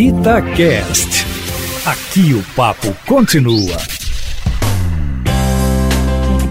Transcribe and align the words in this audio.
Itacast. 0.00 1.26
Aqui 1.84 2.32
o 2.32 2.42
papo 2.54 2.96
continua. 3.06 3.76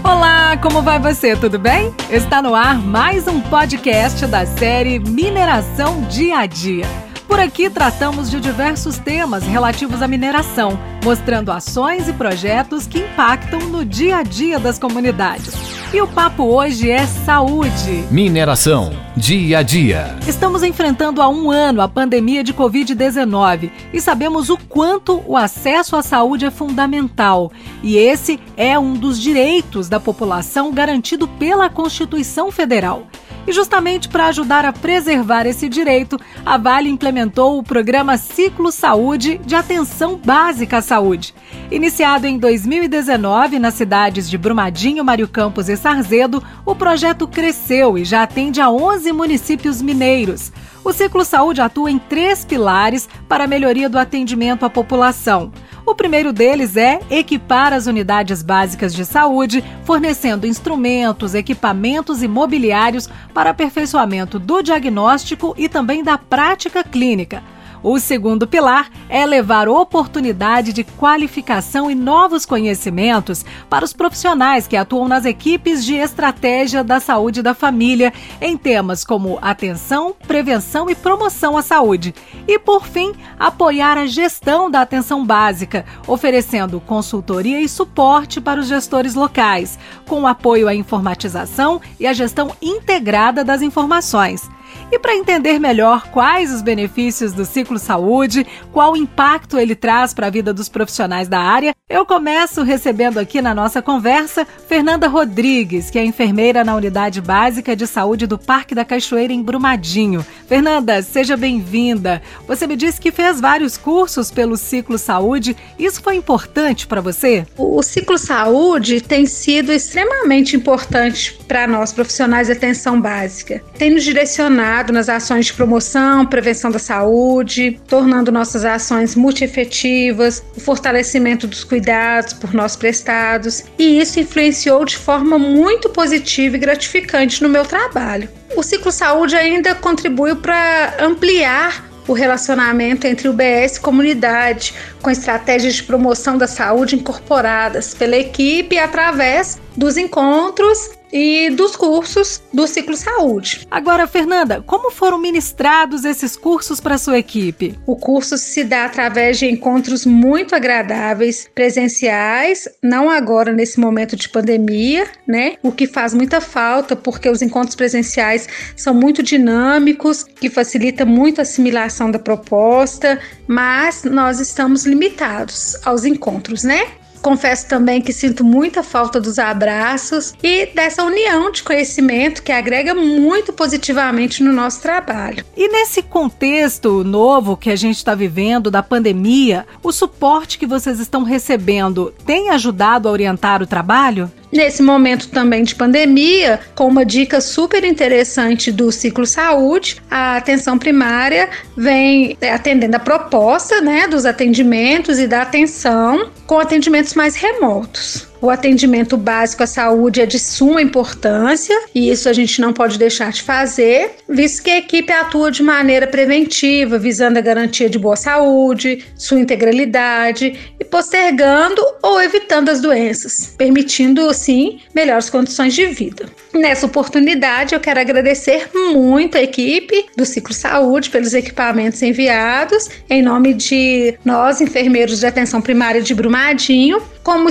Olá, 0.04 0.56
como 0.58 0.80
vai 0.82 1.00
você? 1.00 1.34
Tudo 1.34 1.58
bem? 1.58 1.92
Está 2.08 2.40
no 2.40 2.54
ar 2.54 2.78
mais 2.78 3.26
um 3.26 3.40
podcast 3.40 4.24
da 4.28 4.46
série 4.46 5.00
Mineração 5.00 6.02
Dia 6.02 6.38
a 6.38 6.46
Dia. 6.46 6.86
Por 7.26 7.40
aqui 7.40 7.68
tratamos 7.68 8.30
de 8.30 8.38
diversos 8.38 8.98
temas 8.98 9.42
relativos 9.42 10.00
à 10.00 10.06
mineração, 10.06 10.78
mostrando 11.04 11.50
ações 11.50 12.08
e 12.08 12.12
projetos 12.12 12.86
que 12.86 13.00
impactam 13.00 13.58
no 13.62 13.84
dia 13.84 14.18
a 14.18 14.22
dia 14.22 14.60
das 14.60 14.78
comunidades. 14.78 15.69
E 15.92 16.00
o 16.00 16.06
papo 16.06 16.44
hoje 16.44 16.88
é 16.88 17.04
saúde. 17.04 18.04
Mineração, 18.12 18.92
dia 19.16 19.58
a 19.58 19.62
dia. 19.62 20.16
Estamos 20.24 20.62
enfrentando 20.62 21.20
há 21.20 21.28
um 21.28 21.50
ano 21.50 21.82
a 21.82 21.88
pandemia 21.88 22.44
de 22.44 22.54
Covid-19 22.54 23.72
e 23.92 24.00
sabemos 24.00 24.50
o 24.50 24.56
quanto 24.56 25.20
o 25.26 25.36
acesso 25.36 25.96
à 25.96 26.02
saúde 26.02 26.44
é 26.44 26.50
fundamental. 26.50 27.50
E 27.82 27.96
esse 27.96 28.38
é 28.56 28.78
um 28.78 28.94
dos 28.94 29.20
direitos 29.20 29.88
da 29.88 29.98
população 29.98 30.70
garantido 30.70 31.26
pela 31.26 31.68
Constituição 31.68 32.52
Federal. 32.52 33.08
E 33.50 33.52
justamente 33.52 34.08
para 34.08 34.28
ajudar 34.28 34.64
a 34.64 34.72
preservar 34.72 35.44
esse 35.44 35.68
direito, 35.68 36.16
a 36.46 36.56
Vale 36.56 36.88
implementou 36.88 37.58
o 37.58 37.64
programa 37.64 38.16
Ciclo 38.16 38.70
Saúde 38.70 39.40
de 39.44 39.56
Atenção 39.56 40.14
Básica 40.14 40.76
à 40.76 40.80
Saúde. 40.80 41.34
Iniciado 41.68 42.28
em 42.28 42.38
2019 42.38 43.58
nas 43.58 43.74
cidades 43.74 44.30
de 44.30 44.38
Brumadinho, 44.38 45.04
Mário 45.04 45.26
Campos 45.26 45.68
e 45.68 45.76
Sarzedo, 45.76 46.40
o 46.64 46.76
projeto 46.76 47.26
cresceu 47.26 47.98
e 47.98 48.04
já 48.04 48.22
atende 48.22 48.60
a 48.60 48.70
11 48.70 49.10
municípios 49.10 49.82
mineiros. 49.82 50.52
O 50.84 50.92
Ciclo 50.92 51.24
Saúde 51.24 51.60
atua 51.60 51.90
em 51.90 51.98
três 51.98 52.44
pilares 52.44 53.08
para 53.28 53.44
a 53.44 53.48
melhoria 53.48 53.88
do 53.88 53.98
atendimento 53.98 54.64
à 54.64 54.70
população. 54.70 55.50
O 55.90 55.94
primeiro 56.00 56.32
deles 56.32 56.76
é 56.76 57.00
equipar 57.10 57.72
as 57.72 57.88
unidades 57.88 58.44
básicas 58.44 58.94
de 58.94 59.04
saúde, 59.04 59.62
fornecendo 59.84 60.46
instrumentos, 60.46 61.34
equipamentos 61.34 62.22
e 62.22 62.28
mobiliários 62.28 63.08
para 63.34 63.50
aperfeiçoamento 63.50 64.38
do 64.38 64.62
diagnóstico 64.62 65.52
e 65.58 65.68
também 65.68 66.04
da 66.04 66.16
prática 66.16 66.84
clínica. 66.84 67.42
O 67.82 67.98
segundo 67.98 68.46
pilar 68.46 68.90
é 69.08 69.24
levar 69.24 69.66
oportunidade 69.66 70.72
de 70.72 70.84
qualificação 70.84 71.90
e 71.90 71.94
novos 71.94 72.44
conhecimentos 72.44 73.44
para 73.70 73.84
os 73.84 73.94
profissionais 73.94 74.66
que 74.66 74.76
atuam 74.76 75.08
nas 75.08 75.24
equipes 75.24 75.82
de 75.84 75.94
estratégia 75.94 76.84
da 76.84 77.00
saúde 77.00 77.40
da 77.40 77.54
família 77.54 78.12
em 78.38 78.56
temas 78.56 79.02
como 79.02 79.38
atenção, 79.40 80.14
prevenção 80.26 80.90
e 80.90 80.94
promoção 80.94 81.56
à 81.56 81.62
saúde. 81.62 82.14
E, 82.46 82.58
por 82.58 82.86
fim, 82.86 83.14
apoiar 83.38 83.96
a 83.96 84.06
gestão 84.06 84.70
da 84.70 84.82
atenção 84.82 85.24
básica, 85.24 85.86
oferecendo 86.06 86.80
consultoria 86.80 87.60
e 87.62 87.68
suporte 87.68 88.42
para 88.42 88.60
os 88.60 88.66
gestores 88.66 89.14
locais, 89.14 89.78
com 90.06 90.26
apoio 90.26 90.68
à 90.68 90.74
informatização 90.74 91.80
e 91.98 92.06
à 92.06 92.12
gestão 92.12 92.54
integrada 92.60 93.42
das 93.42 93.62
informações. 93.62 94.48
E 94.92 94.98
para 94.98 95.14
entender 95.14 95.60
melhor 95.60 96.08
quais 96.08 96.52
os 96.52 96.62
benefícios 96.62 97.32
do 97.32 97.44
ciclo 97.44 97.78
saúde, 97.78 98.44
qual 98.72 98.96
impacto 98.96 99.56
ele 99.56 99.76
traz 99.76 100.12
para 100.12 100.26
a 100.26 100.30
vida 100.30 100.52
dos 100.52 100.68
profissionais 100.68 101.28
da 101.28 101.38
área, 101.38 101.76
eu 101.88 102.04
começo 102.04 102.64
recebendo 102.64 103.18
aqui 103.18 103.40
na 103.40 103.54
nossa 103.54 103.80
conversa 103.80 104.44
Fernanda 104.68 105.06
Rodrigues, 105.06 105.90
que 105.90 105.98
é 105.98 106.04
enfermeira 106.04 106.64
na 106.64 106.74
Unidade 106.74 107.20
Básica 107.20 107.76
de 107.76 107.86
Saúde 107.86 108.26
do 108.26 108.36
Parque 108.36 108.74
da 108.74 108.84
Cachoeira 108.84 109.32
em 109.32 109.42
Brumadinho. 109.42 110.26
Fernanda, 110.48 111.00
seja 111.02 111.36
bem-vinda. 111.36 112.20
Você 112.48 112.66
me 112.66 112.74
disse 112.74 113.00
que 113.00 113.12
fez 113.12 113.40
vários 113.40 113.76
cursos 113.76 114.32
pelo 114.32 114.56
Ciclo 114.56 114.98
Saúde. 114.98 115.56
Isso 115.78 116.02
foi 116.02 116.16
importante 116.16 116.88
para 116.88 117.00
você? 117.00 117.46
O 117.56 117.80
Ciclo 117.80 118.18
Saúde 118.18 119.00
tem 119.00 119.24
sido 119.24 119.72
extremamente 119.72 120.56
importante 120.56 121.38
para 121.46 121.68
nós 121.68 121.92
profissionais 121.92 122.48
de 122.48 122.54
atenção 122.54 123.00
básica. 123.00 123.62
Tem 123.78 123.90
nos 123.90 124.02
direcionado 124.02 124.79
nas 124.88 125.08
ações 125.08 125.46
de 125.46 125.52
promoção, 125.52 126.24
prevenção 126.26 126.70
da 126.70 126.78
saúde, 126.78 127.78
tornando 127.86 128.32
nossas 128.32 128.64
ações 128.64 129.14
multiefetivas, 129.14 130.42
o 130.56 130.60
fortalecimento 130.60 131.46
dos 131.46 131.62
cuidados 131.64 132.32
por 132.32 132.54
nós 132.54 132.74
prestados, 132.76 133.64
e 133.78 134.00
isso 134.00 134.18
influenciou 134.18 134.84
de 134.84 134.96
forma 134.96 135.38
muito 135.38 135.90
positiva 135.90 136.56
e 136.56 136.58
gratificante 136.58 137.42
no 137.42 137.48
meu 137.48 137.64
trabalho. 137.64 138.28
O 138.56 138.62
Ciclo 138.62 138.90
Saúde 138.90 139.36
ainda 139.36 139.74
contribuiu 139.74 140.36
para 140.36 140.94
ampliar 141.00 141.90
o 142.08 142.12
relacionamento 142.12 143.06
entre 143.06 143.28
o 143.28 143.32
BS 143.32 143.76
e 143.76 143.80
comunidade, 143.80 144.74
com 145.00 145.10
estratégias 145.10 145.74
de 145.76 145.84
promoção 145.84 146.36
da 146.36 146.48
saúde 146.48 146.96
incorporadas 146.96 147.94
pela 147.94 148.16
equipe 148.16 148.76
através 148.78 149.60
dos 149.76 149.96
encontros 149.96 151.00
e 151.12 151.50
dos 151.50 151.76
cursos 151.76 152.42
do 152.52 152.66
Ciclo 152.66 152.96
Saúde. 152.96 153.66
Agora, 153.70 154.06
Fernanda, 154.06 154.62
como 154.64 154.90
foram 154.90 155.18
ministrados 155.18 156.04
esses 156.04 156.36
cursos 156.36 156.80
para 156.80 156.98
sua 156.98 157.18
equipe? 157.18 157.78
O 157.86 157.96
curso 157.96 158.36
se 158.38 158.64
dá 158.64 158.84
através 158.84 159.38
de 159.38 159.46
encontros 159.46 160.06
muito 160.06 160.54
agradáveis, 160.54 161.48
presenciais, 161.54 162.68
não 162.82 163.10
agora 163.10 163.52
nesse 163.52 163.80
momento 163.80 164.16
de 164.16 164.28
pandemia, 164.28 165.06
né? 165.26 165.54
O 165.62 165.72
que 165.72 165.86
faz 165.86 166.14
muita 166.14 166.40
falta 166.40 166.94
porque 166.94 167.28
os 167.28 167.42
encontros 167.42 167.74
presenciais 167.74 168.48
são 168.76 168.94
muito 168.94 169.22
dinâmicos, 169.22 170.22
que 170.22 170.48
facilita 170.48 171.04
muito 171.04 171.40
a 171.40 171.42
assimilação 171.42 172.10
da 172.10 172.18
proposta, 172.18 173.18
mas 173.46 174.04
nós 174.04 174.40
estamos 174.40 174.86
limitados 174.86 175.76
aos 175.84 176.04
encontros, 176.04 176.62
né? 176.62 176.86
Confesso 177.22 177.68
também 177.68 178.00
que 178.00 178.12
sinto 178.12 178.42
muita 178.44 178.82
falta 178.82 179.20
dos 179.20 179.38
abraços 179.38 180.34
e 180.42 180.66
dessa 180.66 181.04
união 181.04 181.50
de 181.50 181.62
conhecimento 181.62 182.42
que 182.42 182.52
agrega 182.52 182.94
muito 182.94 183.52
positivamente 183.52 184.42
no 184.42 184.52
nosso 184.52 184.80
trabalho. 184.80 185.44
E 185.56 185.68
nesse 185.68 186.02
contexto 186.02 187.04
novo 187.04 187.56
que 187.56 187.70
a 187.70 187.76
gente 187.76 187.96
está 187.96 188.14
vivendo 188.14 188.70
da 188.70 188.82
pandemia, 188.82 189.66
o 189.82 189.92
suporte 189.92 190.58
que 190.58 190.66
vocês 190.66 190.98
estão 190.98 191.22
recebendo 191.22 192.12
tem 192.24 192.50
ajudado 192.50 193.08
a 193.08 193.12
orientar 193.12 193.62
o 193.62 193.66
trabalho? 193.66 194.30
Nesse 194.52 194.82
momento 194.82 195.28
também 195.28 195.62
de 195.62 195.74
pandemia, 195.74 196.58
com 196.74 196.88
uma 196.88 197.04
dica 197.04 197.40
super 197.40 197.84
interessante 197.84 198.72
do 198.72 198.90
ciclo 198.90 199.24
saúde, 199.24 200.02
a 200.10 200.36
atenção 200.36 200.76
primária 200.76 201.48
vem 201.76 202.36
atendendo 202.52 202.96
a 202.96 203.00
proposta 203.00 203.80
né, 203.80 204.08
dos 204.08 204.26
atendimentos 204.26 205.18
e 205.18 205.26
da 205.26 205.42
atenção 205.42 206.30
com 206.46 206.58
atendimentos 206.58 207.14
mais 207.14 207.36
remotos. 207.36 208.29
O 208.40 208.48
atendimento 208.48 209.18
básico 209.18 209.62
à 209.62 209.66
saúde 209.66 210.22
é 210.22 210.26
de 210.26 210.38
suma 210.38 210.80
importância 210.80 211.78
e 211.94 212.10
isso 212.10 212.28
a 212.28 212.32
gente 212.32 212.60
não 212.60 212.72
pode 212.72 212.98
deixar 212.98 213.30
de 213.32 213.42
fazer, 213.42 214.12
visto 214.26 214.62
que 214.62 214.70
a 214.70 214.78
equipe 214.78 215.12
atua 215.12 215.50
de 215.50 215.62
maneira 215.62 216.06
preventiva, 216.06 216.98
visando 216.98 217.38
a 217.38 217.42
garantia 217.42 217.90
de 217.90 217.98
boa 217.98 218.16
saúde, 218.16 219.04
sua 219.14 219.40
integralidade 219.40 220.58
e 220.78 220.84
postergando 220.84 221.82
ou 222.02 222.20
evitando 222.22 222.70
as 222.70 222.80
doenças, 222.80 223.54
permitindo, 223.58 224.26
assim, 224.28 224.80
melhores 224.94 225.28
condições 225.28 225.74
de 225.74 225.86
vida. 225.86 226.26
Nessa 226.54 226.86
oportunidade, 226.86 227.74
eu 227.74 227.80
quero 227.80 228.00
agradecer 228.00 228.70
muito 228.74 229.36
a 229.36 229.42
equipe 229.42 230.06
do 230.16 230.24
Ciclo 230.24 230.52
Saúde 230.52 231.10
pelos 231.10 231.32
equipamentos 231.32 232.02
enviados, 232.02 232.88
em 233.08 233.22
nome 233.22 233.54
de 233.54 234.18
nós, 234.24 234.60
enfermeiros 234.60 235.20
de 235.20 235.26
atenção 235.26 235.60
primária 235.60 236.02
de 236.02 236.14
Brumadinho, 236.14 237.00
como 237.22 237.50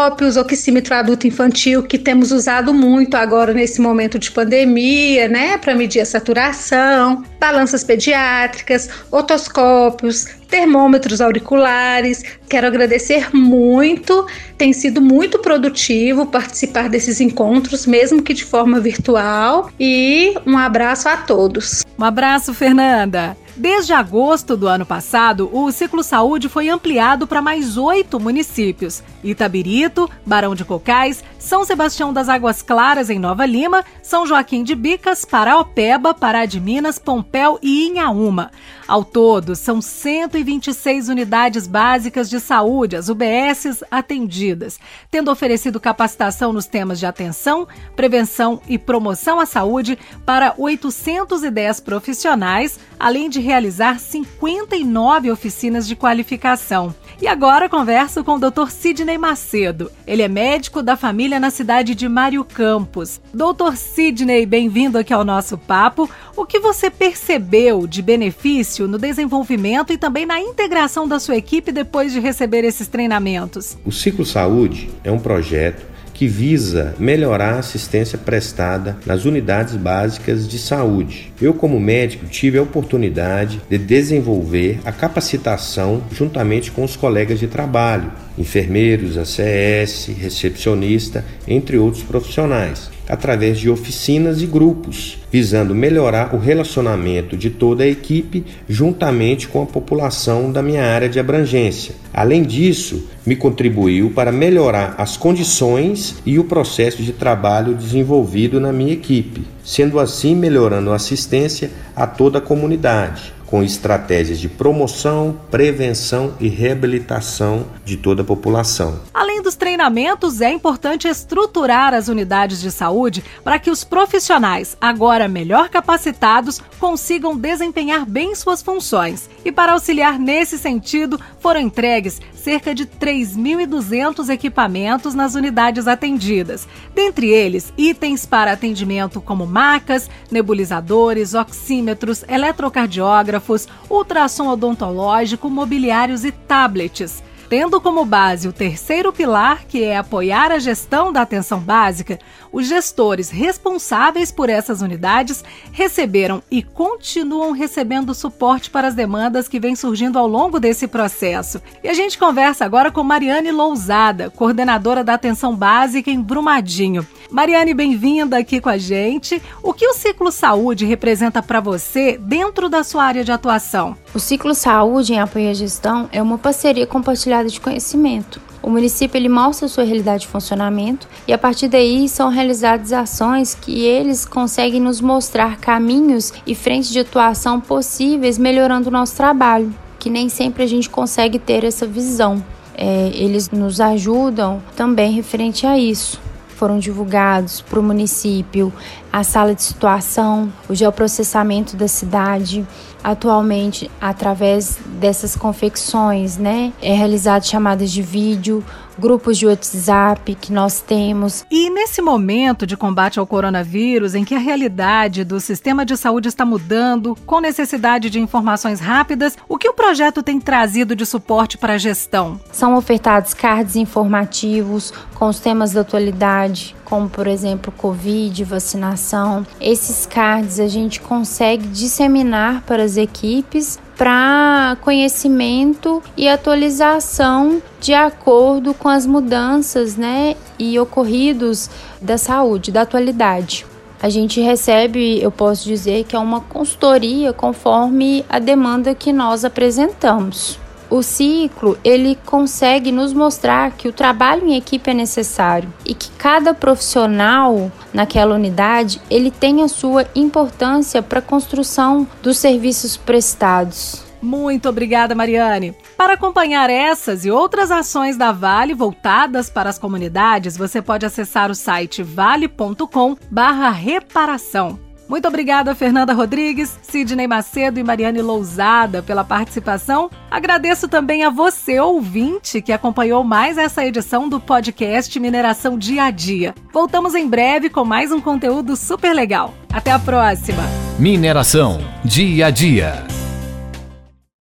estetoscópios, 0.00 0.36
oxímetro 0.36 0.94
adulto 0.94 1.26
infantil, 1.26 1.82
que 1.82 1.98
temos 1.98 2.32
usado 2.32 2.72
muito 2.72 3.16
agora 3.16 3.52
nesse 3.52 3.80
momento 3.80 4.18
de 4.18 4.30
pandemia, 4.30 5.28
né, 5.28 5.58
para 5.58 5.74
medir 5.74 6.00
a 6.00 6.06
saturação, 6.06 7.24
balanças 7.38 7.84
pediátricas, 7.84 8.88
otoscópios, 9.10 10.26
termômetros 10.48 11.20
auriculares. 11.20 12.22
Quero 12.48 12.66
agradecer 12.66 13.34
muito, 13.34 14.26
tem 14.56 14.72
sido 14.72 15.00
muito 15.00 15.38
produtivo 15.38 16.26
participar 16.26 16.88
desses 16.88 17.20
encontros, 17.20 17.86
mesmo 17.86 18.22
que 18.22 18.32
de 18.32 18.44
forma 18.44 18.80
virtual, 18.80 19.70
e 19.78 20.34
um 20.46 20.56
abraço 20.56 21.08
a 21.08 21.16
todos. 21.16 21.84
Um 21.98 22.04
abraço, 22.04 22.54
Fernanda. 22.54 23.36
Desde 23.60 23.92
agosto 23.92 24.56
do 24.56 24.66
ano 24.66 24.86
passado, 24.86 25.50
o 25.52 25.70
Ciclo 25.70 26.02
Saúde 26.02 26.48
foi 26.48 26.70
ampliado 26.70 27.26
para 27.26 27.42
mais 27.42 27.76
oito 27.76 28.18
municípios: 28.18 29.02
Itabirito, 29.22 30.08
Barão 30.24 30.54
de 30.54 30.64
Cocais, 30.64 31.22
São 31.38 31.62
Sebastião 31.62 32.10
das 32.10 32.30
Águas 32.30 32.62
Claras, 32.62 33.10
em 33.10 33.18
Nova 33.18 33.44
Lima, 33.44 33.84
São 34.02 34.26
Joaquim 34.26 34.64
de 34.64 34.74
Bicas, 34.74 35.26
Paraopeba, 35.26 36.14
Pará 36.14 36.46
de 36.46 36.58
Minas, 36.58 36.98
Pompéu 36.98 37.58
e 37.60 37.88
Inhaúma. 37.88 38.50
Ao 38.88 39.04
todo, 39.04 39.54
são 39.54 39.80
126 39.80 41.08
unidades 41.10 41.66
básicas 41.68 42.28
de 42.28 42.40
saúde, 42.40 42.96
as 42.96 43.08
UBSs, 43.08 43.84
atendidas, 43.88 44.80
tendo 45.10 45.30
oferecido 45.30 45.78
capacitação 45.78 46.52
nos 46.52 46.66
temas 46.66 46.98
de 46.98 47.06
atenção, 47.06 47.68
prevenção 47.94 48.60
e 48.66 48.78
promoção 48.78 49.38
à 49.38 49.46
saúde 49.46 49.96
para 50.26 50.54
810 50.58 51.78
profissionais, 51.80 52.80
além 52.98 53.30
de 53.30 53.38
realizar 53.50 53.98
59 53.98 55.28
oficinas 55.28 55.88
de 55.88 55.96
qualificação. 55.96 56.94
E 57.20 57.26
agora 57.26 57.68
converso 57.68 58.22
com 58.22 58.36
o 58.36 58.38
Dr. 58.38 58.70
Sidney 58.70 59.18
Macedo. 59.18 59.90
Ele 60.06 60.22
é 60.22 60.28
médico 60.28 60.84
da 60.84 60.96
família 60.96 61.40
na 61.40 61.50
cidade 61.50 61.96
de 61.96 62.08
Mário 62.08 62.44
Campos. 62.44 63.20
Dr. 63.34 63.74
Sidney, 63.74 64.46
bem-vindo 64.46 64.96
aqui 64.96 65.12
ao 65.12 65.24
nosso 65.24 65.58
papo. 65.58 66.08
O 66.36 66.46
que 66.46 66.60
você 66.60 66.88
percebeu 66.90 67.88
de 67.88 68.00
benefício 68.02 68.86
no 68.86 68.98
desenvolvimento 68.98 69.92
e 69.92 69.98
também 69.98 70.24
na 70.24 70.40
integração 70.40 71.08
da 71.08 71.18
sua 71.18 71.36
equipe 71.36 71.72
depois 71.72 72.12
de 72.12 72.20
receber 72.20 72.62
esses 72.62 72.86
treinamentos? 72.86 73.76
O 73.84 73.90
Ciclo 73.90 74.24
Saúde 74.24 74.88
é 75.02 75.10
um 75.10 75.18
projeto 75.18 75.89
que 76.20 76.28
visa 76.28 76.94
melhorar 76.98 77.54
a 77.54 77.58
assistência 77.60 78.18
prestada 78.18 78.94
nas 79.06 79.24
unidades 79.24 79.74
básicas 79.74 80.46
de 80.46 80.58
saúde. 80.58 81.32
Eu, 81.40 81.54
como 81.54 81.80
médico, 81.80 82.26
tive 82.26 82.58
a 82.58 82.62
oportunidade 82.62 83.58
de 83.70 83.78
desenvolver 83.78 84.80
a 84.84 84.92
capacitação 84.92 86.02
juntamente 86.12 86.70
com 86.72 86.84
os 86.84 86.94
colegas 86.94 87.38
de 87.38 87.46
trabalho, 87.46 88.12
enfermeiros, 88.40 89.16
ACS, 89.16 90.08
recepcionista, 90.18 91.24
entre 91.46 91.78
outros 91.78 92.02
profissionais 92.02 92.90
através 93.10 93.58
de 93.58 93.68
oficinas 93.68 94.40
e 94.40 94.46
grupos, 94.46 95.18
visando 95.32 95.74
melhorar 95.74 96.32
o 96.32 96.38
relacionamento 96.38 97.36
de 97.36 97.50
toda 97.50 97.82
a 97.82 97.88
equipe 97.88 98.44
juntamente 98.68 99.48
com 99.48 99.62
a 99.62 99.66
população 99.66 100.52
da 100.52 100.62
minha 100.62 100.84
área 100.84 101.08
de 101.08 101.18
abrangência. 101.18 101.92
Além 102.14 102.44
disso, 102.44 103.08
me 103.26 103.34
contribuiu 103.34 104.10
para 104.10 104.30
melhorar 104.30 104.94
as 104.96 105.16
condições 105.16 106.16
e 106.24 106.38
o 106.38 106.44
processo 106.44 107.02
de 107.02 107.12
trabalho 107.12 107.74
desenvolvido 107.74 108.60
na 108.60 108.72
minha 108.72 108.92
equipe, 108.92 109.42
sendo 109.64 109.98
assim 109.98 110.36
melhorando 110.36 110.92
a 110.92 110.96
assistência 110.96 111.68
a 111.96 112.06
toda 112.06 112.38
a 112.38 112.42
comunidade 112.42 113.32
com 113.50 113.62
estratégias 113.64 114.38
de 114.38 114.48
promoção, 114.48 115.38
prevenção 115.50 116.34
e 116.38 116.48
reabilitação 116.48 117.66
de 117.84 117.96
toda 117.96 118.22
a 118.22 118.24
população. 118.24 119.00
Além 119.12 119.42
dos 119.42 119.56
treinamentos, 119.56 120.40
é 120.40 120.52
importante 120.52 121.08
estruturar 121.08 121.92
as 121.92 122.06
unidades 122.06 122.60
de 122.60 122.70
saúde 122.70 123.24
para 123.42 123.58
que 123.58 123.70
os 123.70 123.82
profissionais, 123.82 124.76
agora 124.80 125.26
melhor 125.26 125.68
capacitados, 125.68 126.62
consigam 126.78 127.36
desempenhar 127.36 128.06
bem 128.06 128.34
suas 128.34 128.62
funções. 128.62 129.28
E 129.44 129.50
para 129.50 129.72
auxiliar 129.72 130.18
nesse 130.18 130.56
sentido, 130.56 131.20
foram 131.40 131.60
entregues 131.60 132.20
cerca 132.34 132.74
de 132.74 132.86
3.200 132.86 134.30
equipamentos 134.30 135.14
nas 135.14 135.34
unidades 135.34 135.86
atendidas. 135.86 136.66
Dentre 136.94 137.28
eles, 137.28 137.72
itens 137.76 138.24
para 138.24 138.52
atendimento 138.52 139.20
como 139.20 139.46
macas, 139.46 140.08
nebulizadores, 140.30 141.34
oxímetros, 141.34 142.24
eletrocardiógrafos, 142.28 143.39
ultrassom 143.88 144.46
odontológico, 144.48 145.48
mobiliários 145.48 146.24
e 146.24 146.32
tablets. 146.32 147.22
Tendo 147.50 147.80
como 147.80 148.04
base 148.04 148.46
o 148.46 148.52
terceiro 148.52 149.12
pilar, 149.12 149.64
que 149.66 149.82
é 149.82 149.96
apoiar 149.96 150.52
a 150.52 150.60
gestão 150.60 151.12
da 151.12 151.22
atenção 151.22 151.58
básica, 151.58 152.16
os 152.52 152.68
gestores 152.68 153.28
responsáveis 153.28 154.30
por 154.30 154.48
essas 154.48 154.82
unidades 154.82 155.42
receberam 155.72 156.40
e 156.48 156.62
continuam 156.62 157.50
recebendo 157.50 158.14
suporte 158.14 158.70
para 158.70 158.86
as 158.86 158.94
demandas 158.94 159.48
que 159.48 159.58
vêm 159.58 159.74
surgindo 159.74 160.16
ao 160.16 160.28
longo 160.28 160.60
desse 160.60 160.86
processo. 160.86 161.60
E 161.82 161.88
a 161.88 161.92
gente 161.92 162.16
conversa 162.16 162.64
agora 162.64 162.92
com 162.92 163.02
Mariane 163.02 163.50
Lousada, 163.50 164.30
coordenadora 164.30 165.02
da 165.02 165.14
atenção 165.14 165.52
básica 165.56 166.08
em 166.08 166.22
Brumadinho. 166.22 167.04
Mariane, 167.32 167.74
bem-vinda 167.74 168.38
aqui 168.38 168.60
com 168.60 168.68
a 168.68 168.78
gente. 168.78 169.42
O 169.60 169.74
que 169.74 169.88
o 169.88 169.94
Ciclo 169.94 170.30
Saúde 170.30 170.86
representa 170.86 171.42
para 171.42 171.58
você 171.58 172.16
dentro 172.16 172.68
da 172.68 172.84
sua 172.84 173.02
área 173.02 173.24
de 173.24 173.32
atuação? 173.32 173.96
O 174.12 174.18
Ciclo 174.18 174.56
Saúde 174.56 175.12
em 175.12 175.20
Apoio 175.20 175.48
à 175.48 175.54
Gestão 175.54 176.08
é 176.10 176.20
uma 176.20 176.36
parceria 176.36 176.84
compartilhada 176.84 177.48
de 177.48 177.60
conhecimento. 177.60 178.40
O 178.60 178.68
município 178.68 179.16
ele 179.16 179.28
mostra 179.28 179.68
sua 179.68 179.84
realidade 179.84 180.22
de 180.22 180.26
funcionamento 180.26 181.06
e 181.28 181.32
a 181.32 181.38
partir 181.38 181.68
daí 181.68 182.08
são 182.08 182.28
realizadas 182.28 182.92
ações 182.92 183.54
que 183.54 183.84
eles 183.84 184.26
conseguem 184.26 184.80
nos 184.80 185.00
mostrar 185.00 185.58
caminhos 185.58 186.32
e 186.44 186.56
frentes 186.56 186.90
de 186.90 186.98
atuação 186.98 187.60
possíveis, 187.60 188.36
melhorando 188.36 188.88
o 188.88 188.92
nosso 188.92 189.14
trabalho, 189.14 189.72
que 189.96 190.10
nem 190.10 190.28
sempre 190.28 190.64
a 190.64 190.66
gente 190.66 190.90
consegue 190.90 191.38
ter 191.38 191.62
essa 191.62 191.86
visão. 191.86 192.44
É, 192.74 193.12
eles 193.14 193.48
nos 193.50 193.80
ajudam 193.80 194.60
também 194.74 195.12
referente 195.12 195.64
a 195.68 195.78
isso 195.78 196.20
foram 196.60 196.78
divulgados 196.78 197.62
para 197.62 197.80
o 197.80 197.82
município 197.82 198.70
a 199.12 199.24
sala 199.24 199.54
de 199.54 199.62
situação, 199.62 200.52
o 200.68 200.74
geoprocessamento 200.74 201.76
da 201.76 201.88
cidade. 201.88 202.66
Atualmente, 203.02 203.90
através 203.98 204.78
dessas 205.00 205.34
confecções, 205.34 206.36
né, 206.36 206.70
é 206.82 206.92
realizado 206.92 207.46
chamadas 207.46 207.90
de 207.90 208.02
vídeo, 208.02 208.62
grupos 208.98 209.38
de 209.38 209.46
WhatsApp 209.46 210.34
que 210.34 210.52
nós 210.52 210.82
temos. 210.82 211.46
E 211.50 211.70
nesse 211.70 212.02
momento 212.02 212.66
de 212.66 212.76
combate 212.76 213.18
ao 213.18 213.26
coronavírus, 213.26 214.14
em 214.14 214.22
que 214.22 214.34
a 214.34 214.38
realidade 214.38 215.24
do 215.24 215.40
sistema 215.40 215.86
de 215.86 215.96
saúde 215.96 216.28
está 216.28 216.44
mudando, 216.44 217.16
com 217.24 217.40
necessidade 217.40 218.10
de 218.10 218.20
informações 218.20 218.78
rápidas, 218.78 219.36
o 219.48 219.56
que 219.56 219.68
o 219.68 219.72
projeto 219.72 220.22
tem 220.22 220.38
trazido 220.38 220.94
de 220.94 221.06
suporte 221.06 221.56
para 221.56 221.74
a 221.74 221.78
gestão? 221.78 222.38
São 222.52 222.76
ofertados 222.76 223.32
cards 223.32 223.76
informativos 223.76 224.92
com 225.14 225.28
os 225.28 225.40
temas 225.40 225.72
da 225.72 225.80
atualidade, 225.80 226.76
como 226.90 227.08
por 227.08 227.28
exemplo 227.28 227.72
Covid, 227.72 228.42
vacinação. 228.42 229.46
Esses 229.60 230.04
cards 230.04 230.58
a 230.58 230.66
gente 230.66 231.00
consegue 231.00 231.68
disseminar 231.68 232.62
para 232.62 232.82
as 232.82 232.96
equipes 232.96 233.78
para 233.96 234.76
conhecimento 234.80 236.02
e 236.16 236.26
atualização 236.28 237.62
de 237.80 237.94
acordo 237.94 238.74
com 238.74 238.88
as 238.88 239.06
mudanças, 239.06 239.94
né, 239.94 240.34
e 240.58 240.78
ocorridos 240.78 241.70
da 242.00 242.18
saúde, 242.18 242.72
da 242.72 242.82
atualidade. 242.82 243.66
A 244.02 244.08
gente 244.08 244.40
recebe, 244.40 245.20
eu 245.22 245.30
posso 245.30 245.64
dizer 245.66 246.04
que 246.04 246.16
é 246.16 246.18
uma 246.18 246.40
consultoria 246.40 247.34
conforme 247.34 248.24
a 248.28 248.38
demanda 248.38 248.94
que 248.94 249.12
nós 249.12 249.44
apresentamos 249.44 250.58
o 250.90 251.02
ciclo 251.02 251.78
ele 251.84 252.18
consegue 252.26 252.90
nos 252.90 253.12
mostrar 253.12 253.70
que 253.72 253.86
o 253.88 253.92
trabalho 253.92 254.44
em 254.46 254.56
equipe 254.56 254.90
é 254.90 254.94
necessário 254.94 255.72
e 255.86 255.94
que 255.94 256.10
cada 256.18 256.52
profissional 256.52 257.70
naquela 257.94 258.34
unidade 258.34 259.00
ele 259.08 259.30
tem 259.30 259.62
a 259.62 259.68
sua 259.68 260.04
importância 260.14 261.00
para 261.00 261.20
a 261.20 261.22
construção 261.22 262.06
dos 262.20 262.38
serviços 262.38 262.96
prestados. 262.96 264.02
Muito 264.20 264.68
obrigada, 264.68 265.14
Mariane. 265.14 265.74
Para 265.96 266.14
acompanhar 266.14 266.68
essas 266.68 267.24
e 267.24 267.30
outras 267.30 267.70
ações 267.70 268.16
da 268.18 268.32
Vale 268.32 268.74
voltadas 268.74 269.48
para 269.48 269.70
as 269.70 269.78
comunidades, 269.78 270.56
você 270.58 270.82
pode 270.82 271.06
acessar 271.06 271.48
o 271.50 271.54
site 271.54 272.02
vale.com/reparação. 272.02 274.89
Muito 275.10 275.26
obrigada, 275.26 275.74
Fernanda 275.74 276.12
Rodrigues, 276.12 276.78
Sidney 276.82 277.26
Macedo 277.26 277.80
e 277.80 277.82
Mariane 277.82 278.22
Lousada, 278.22 279.02
pela 279.02 279.24
participação. 279.24 280.08
Agradeço 280.30 280.86
também 280.86 281.24
a 281.24 281.30
você, 281.30 281.80
ouvinte, 281.80 282.62
que 282.62 282.70
acompanhou 282.70 283.24
mais 283.24 283.58
essa 283.58 283.84
edição 283.84 284.28
do 284.28 284.38
podcast 284.38 285.18
Mineração 285.18 285.76
Dia 285.76 286.04
a 286.04 286.10
Dia. 286.12 286.54
Voltamos 286.72 287.16
em 287.16 287.26
breve 287.26 287.68
com 287.68 287.84
mais 287.84 288.12
um 288.12 288.20
conteúdo 288.20 288.76
super 288.76 289.12
legal. 289.12 289.52
Até 289.72 289.90
a 289.90 289.98
próxima! 289.98 290.62
Mineração 290.96 291.80
Dia 292.04 292.46
a 292.46 292.50
Dia. 292.50 293.19